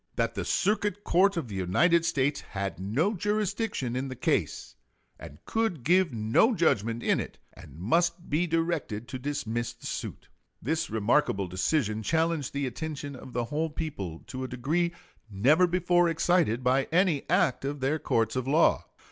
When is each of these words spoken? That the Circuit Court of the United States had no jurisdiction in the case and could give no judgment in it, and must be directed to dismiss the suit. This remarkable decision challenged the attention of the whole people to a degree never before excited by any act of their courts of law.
That 0.15 0.33
the 0.33 0.43
Circuit 0.45 1.03
Court 1.03 1.37
of 1.37 1.47
the 1.47 1.53
United 1.53 2.05
States 2.05 2.41
had 2.41 2.79
no 2.79 3.13
jurisdiction 3.13 3.95
in 3.95 4.07
the 4.07 4.15
case 4.15 4.75
and 5.19 5.37
could 5.45 5.83
give 5.83 6.11
no 6.11 6.55
judgment 6.55 7.03
in 7.03 7.19
it, 7.19 7.37
and 7.53 7.77
must 7.77 8.27
be 8.27 8.47
directed 8.47 9.07
to 9.09 9.19
dismiss 9.19 9.73
the 9.73 9.85
suit. 9.85 10.27
This 10.59 10.89
remarkable 10.89 11.45
decision 11.47 12.01
challenged 12.01 12.51
the 12.51 12.65
attention 12.65 13.15
of 13.15 13.33
the 13.33 13.45
whole 13.53 13.69
people 13.69 14.23
to 14.25 14.43
a 14.43 14.47
degree 14.47 14.91
never 15.29 15.67
before 15.67 16.09
excited 16.09 16.63
by 16.63 16.85
any 16.85 17.23
act 17.29 17.63
of 17.63 17.79
their 17.79 17.99
courts 17.99 18.35
of 18.35 18.47
law. 18.47 18.87